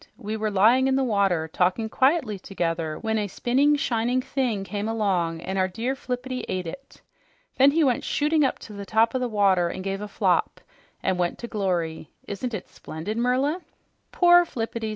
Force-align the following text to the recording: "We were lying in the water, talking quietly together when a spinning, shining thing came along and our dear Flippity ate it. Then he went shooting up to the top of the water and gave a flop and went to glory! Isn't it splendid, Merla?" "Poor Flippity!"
"We 0.17 0.35
were 0.35 0.49
lying 0.49 0.87
in 0.87 0.95
the 0.95 1.03
water, 1.03 1.47
talking 1.47 1.87
quietly 1.87 2.39
together 2.39 2.97
when 2.97 3.19
a 3.19 3.27
spinning, 3.27 3.75
shining 3.75 4.19
thing 4.19 4.63
came 4.63 4.89
along 4.89 5.41
and 5.41 5.59
our 5.59 5.67
dear 5.67 5.95
Flippity 5.95 6.43
ate 6.49 6.65
it. 6.65 7.03
Then 7.57 7.69
he 7.69 7.83
went 7.83 8.03
shooting 8.03 8.43
up 8.43 8.57
to 8.65 8.73
the 8.73 8.83
top 8.83 9.13
of 9.13 9.21
the 9.21 9.27
water 9.29 9.67
and 9.69 9.83
gave 9.83 10.01
a 10.01 10.07
flop 10.07 10.59
and 11.03 11.19
went 11.19 11.37
to 11.37 11.47
glory! 11.47 12.09
Isn't 12.27 12.55
it 12.55 12.67
splendid, 12.67 13.15
Merla?" 13.15 13.61
"Poor 14.11 14.43
Flippity!" 14.43 14.89